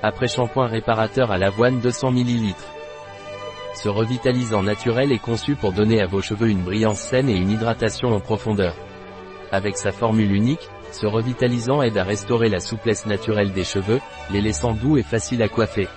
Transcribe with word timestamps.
Après 0.00 0.28
shampoing 0.28 0.68
réparateur 0.68 1.32
à 1.32 1.38
l'avoine 1.38 1.80
200 1.80 2.12
ml. 2.12 2.54
Ce 3.74 3.88
revitalisant 3.88 4.62
naturel 4.62 5.10
est 5.10 5.18
conçu 5.18 5.56
pour 5.56 5.72
donner 5.72 6.00
à 6.00 6.06
vos 6.06 6.22
cheveux 6.22 6.48
une 6.48 6.62
brillance 6.62 7.00
saine 7.00 7.28
et 7.28 7.36
une 7.36 7.50
hydratation 7.50 8.10
en 8.14 8.20
profondeur. 8.20 8.76
Avec 9.50 9.76
sa 9.76 9.90
formule 9.90 10.32
unique, 10.32 10.68
ce 10.92 11.06
revitalisant 11.06 11.82
aide 11.82 11.98
à 11.98 12.04
restaurer 12.04 12.48
la 12.48 12.60
souplesse 12.60 13.06
naturelle 13.06 13.52
des 13.52 13.64
cheveux, 13.64 14.00
les 14.30 14.40
laissant 14.40 14.72
doux 14.72 14.98
et 14.98 15.02
faciles 15.02 15.42
à 15.42 15.48
coiffer. 15.48 15.88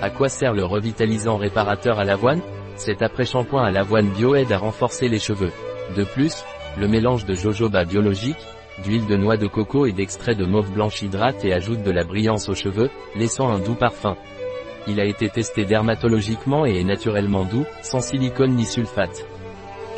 À 0.00 0.10
quoi 0.10 0.28
sert 0.28 0.54
le 0.54 0.64
revitalisant 0.64 1.36
réparateur 1.36 1.98
à 1.98 2.04
l'avoine? 2.04 2.42
Cet 2.76 3.02
après-shampoing 3.02 3.64
à 3.64 3.72
l'avoine 3.72 4.08
bio 4.10 4.36
aide 4.36 4.52
à 4.52 4.58
renforcer 4.58 5.08
les 5.08 5.18
cheveux. 5.18 5.52
De 5.96 6.04
plus, 6.04 6.44
le 6.78 6.86
mélange 6.86 7.26
de 7.26 7.34
jojoba 7.34 7.84
biologique, 7.84 8.36
d'huile 8.84 9.06
de 9.06 9.16
noix 9.16 9.36
de 9.36 9.46
coco 9.46 9.86
et 9.86 9.92
d'extrait 9.92 10.34
de 10.34 10.44
mauve 10.44 10.70
blanche 10.70 11.02
hydrate 11.02 11.44
et 11.44 11.52
ajoute 11.52 11.82
de 11.82 11.90
la 11.90 12.04
brillance 12.04 12.48
aux 12.48 12.54
cheveux, 12.54 12.90
laissant 13.16 13.48
un 13.48 13.58
doux 13.58 13.74
parfum. 13.74 14.16
Il 14.88 14.98
a 14.98 15.04
été 15.04 15.28
testé 15.28 15.64
dermatologiquement 15.64 16.66
et 16.66 16.80
est 16.80 16.84
naturellement 16.84 17.44
doux, 17.44 17.64
sans 17.82 18.00
silicone 18.00 18.54
ni 18.54 18.64
sulfate. 18.64 19.24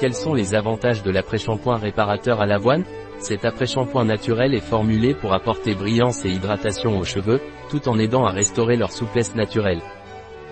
Quels 0.00 0.14
sont 0.14 0.34
les 0.34 0.54
avantages 0.54 1.02
de 1.02 1.10
l'après-shampoing 1.10 1.76
réparateur 1.76 2.40
à 2.40 2.46
l'avoine? 2.46 2.84
Cet 3.18 3.44
après-shampoing 3.44 4.04
naturel 4.04 4.54
est 4.54 4.60
formulé 4.60 5.14
pour 5.14 5.32
apporter 5.32 5.74
brillance 5.74 6.24
et 6.24 6.30
hydratation 6.30 6.98
aux 6.98 7.04
cheveux, 7.04 7.40
tout 7.70 7.88
en 7.88 7.98
aidant 7.98 8.26
à 8.26 8.30
restaurer 8.30 8.76
leur 8.76 8.92
souplesse 8.92 9.34
naturelle. 9.34 9.80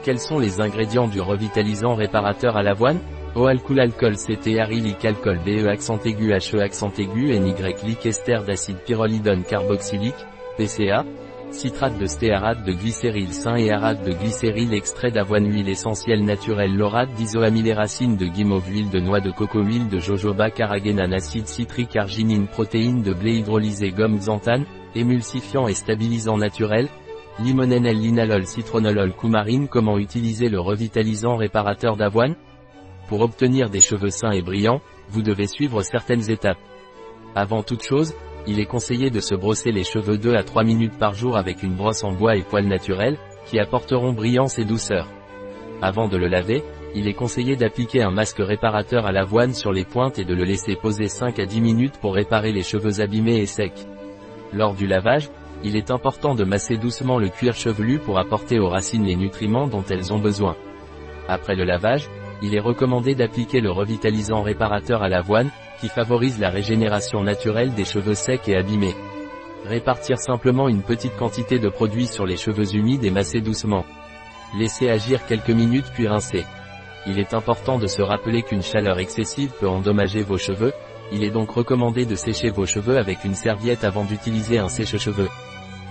Quels 0.04 0.20
sont 0.20 0.38
les 0.38 0.60
ingrédients 0.60 1.08
du 1.08 1.20
revitalisant 1.20 1.94
réparateur 1.94 2.56
à 2.56 2.62
l'avoine? 2.62 2.98
O-alcool 3.34 3.80
alcool 3.80 4.14
CT 4.14 4.58
arylic 4.60 5.02
alcool 5.06 5.38
BE 5.42 5.66
accent 5.66 6.04
aigu 6.04 6.34
HE 6.34 6.60
accent 6.60 6.92
aigu 6.98 7.32
NY 7.40 7.54
lic 7.86 8.04
ester 8.04 8.40
d'acide 8.46 8.76
pyrrolidone 8.84 9.42
carboxylique, 9.42 10.26
PCA, 10.58 11.06
citrate 11.50 11.96
de 11.96 12.04
stéarate 12.04 12.62
de 12.66 12.72
glycéryl 12.72 13.32
sain 13.32 13.56
et 13.56 13.70
arate 13.70 14.04
de 14.04 14.12
glycéryl 14.12 14.74
extrait 14.74 15.10
d'avoine 15.10 15.50
huile 15.50 15.70
essentielle 15.70 16.26
naturelle 16.26 16.76
laurate 16.76 17.14
d'isoamyléracine 17.14 18.18
de 18.18 18.26
guimauve 18.26 18.68
huile 18.68 18.90
de 18.90 19.00
noix 19.00 19.20
de 19.20 19.30
coco 19.30 19.62
huile 19.62 19.88
de 19.88 19.98
jojoba 19.98 20.50
carragénane 20.50 21.14
acide 21.14 21.46
citrique 21.46 21.96
arginine 21.96 22.46
protéines 22.48 23.02
de 23.02 23.14
blé 23.14 23.36
hydrolysé 23.36 23.92
gomme 23.92 24.18
xanthane, 24.18 24.66
émulsifiant 24.94 25.68
et 25.68 25.74
stabilisant 25.74 26.36
naturel, 26.36 26.86
limonène 27.38 27.88
linalol 27.88 28.44
citronolol 28.44 29.14
coumarine 29.14 29.68
Comment 29.68 29.96
utiliser 29.96 30.50
le 30.50 30.60
revitalisant 30.60 31.36
réparateur 31.36 31.96
d'avoine 31.96 32.34
Pour 33.12 33.20
obtenir 33.20 33.68
des 33.68 33.82
cheveux 33.82 34.08
sains 34.08 34.30
et 34.30 34.40
brillants, 34.40 34.80
vous 35.10 35.20
devez 35.20 35.46
suivre 35.46 35.82
certaines 35.82 36.30
étapes. 36.30 36.56
Avant 37.34 37.62
toute 37.62 37.82
chose, 37.82 38.14
il 38.46 38.58
est 38.58 38.64
conseillé 38.64 39.10
de 39.10 39.20
se 39.20 39.34
brosser 39.34 39.70
les 39.70 39.84
cheveux 39.84 40.16
2 40.16 40.34
à 40.34 40.42
3 40.42 40.64
minutes 40.64 40.98
par 40.98 41.12
jour 41.12 41.36
avec 41.36 41.62
une 41.62 41.74
brosse 41.74 42.04
en 42.04 42.12
bois 42.12 42.36
et 42.36 42.42
poils 42.42 42.66
naturels, 42.66 43.18
qui 43.44 43.58
apporteront 43.58 44.14
brillance 44.14 44.58
et 44.58 44.64
douceur. 44.64 45.08
Avant 45.82 46.08
de 46.08 46.16
le 46.16 46.26
laver, 46.26 46.64
il 46.94 47.06
est 47.06 47.12
conseillé 47.12 47.54
d'appliquer 47.54 48.00
un 48.00 48.10
masque 48.10 48.40
réparateur 48.40 49.04
à 49.04 49.12
l'avoine 49.12 49.52
sur 49.52 49.72
les 49.72 49.84
pointes 49.84 50.18
et 50.18 50.24
de 50.24 50.32
le 50.32 50.44
laisser 50.44 50.74
poser 50.74 51.08
5 51.08 51.38
à 51.38 51.44
10 51.44 51.60
minutes 51.60 51.98
pour 52.00 52.14
réparer 52.14 52.50
les 52.50 52.62
cheveux 52.62 53.02
abîmés 53.02 53.40
et 53.42 53.46
secs. 53.46 53.86
Lors 54.54 54.72
du 54.72 54.86
lavage, 54.86 55.28
il 55.62 55.76
est 55.76 55.90
important 55.90 56.34
de 56.34 56.44
masser 56.44 56.78
doucement 56.78 57.18
le 57.18 57.28
cuir 57.28 57.52
chevelu 57.56 57.98
pour 57.98 58.18
apporter 58.18 58.58
aux 58.58 58.70
racines 58.70 59.04
les 59.04 59.16
nutriments 59.16 59.66
dont 59.66 59.84
elles 59.90 60.14
ont 60.14 60.18
besoin. 60.18 60.56
Après 61.28 61.54
le 61.54 61.64
lavage, 61.64 62.08
il 62.42 62.54
est 62.56 62.60
recommandé 62.60 63.14
d'appliquer 63.14 63.60
le 63.60 63.70
revitalisant 63.70 64.42
réparateur 64.42 65.02
à 65.02 65.08
l'avoine, 65.08 65.50
qui 65.80 65.88
favorise 65.88 66.40
la 66.40 66.50
régénération 66.50 67.22
naturelle 67.22 67.72
des 67.74 67.84
cheveux 67.84 68.14
secs 68.14 68.48
et 68.48 68.56
abîmés. 68.56 68.96
Répartir 69.64 70.18
simplement 70.18 70.68
une 70.68 70.82
petite 70.82 71.16
quantité 71.16 71.60
de 71.60 71.68
produit 71.68 72.06
sur 72.06 72.26
les 72.26 72.36
cheveux 72.36 72.74
humides 72.74 73.04
et 73.04 73.10
masser 73.10 73.40
doucement. 73.40 73.84
Laisser 74.58 74.90
agir 74.90 75.24
quelques 75.26 75.50
minutes 75.50 75.90
puis 75.94 76.08
rincer. 76.08 76.44
Il 77.06 77.18
est 77.18 77.32
important 77.32 77.78
de 77.78 77.86
se 77.86 78.02
rappeler 78.02 78.42
qu'une 78.42 78.62
chaleur 78.62 78.98
excessive 78.98 79.52
peut 79.60 79.68
endommager 79.68 80.22
vos 80.22 80.38
cheveux, 80.38 80.72
il 81.12 81.24
est 81.24 81.30
donc 81.30 81.50
recommandé 81.50 82.06
de 82.06 82.16
sécher 82.16 82.50
vos 82.50 82.66
cheveux 82.66 82.96
avec 82.96 83.24
une 83.24 83.34
serviette 83.34 83.84
avant 83.84 84.04
d'utiliser 84.04 84.58
un 84.58 84.68
sèche-cheveux. 84.68 85.28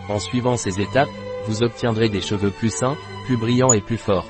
En 0.09 0.19
suivant 0.19 0.57
ces 0.57 0.81
étapes, 0.81 1.09
vous 1.47 1.63
obtiendrez 1.63 2.09
des 2.09 2.21
cheveux 2.21 2.51
plus 2.51 2.73
sains, 2.73 2.97
plus 3.25 3.37
brillants 3.37 3.73
et 3.73 3.81
plus 3.81 3.97
forts. 3.97 4.25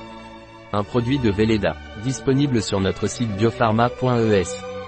Un 0.73 0.83
produit 0.83 1.19
de 1.19 1.29
Velleda, 1.29 1.75
disponible 2.03 2.61
sur 2.61 2.79
notre 2.79 3.07
site 3.07 3.35
biopharma.es. 3.37 4.80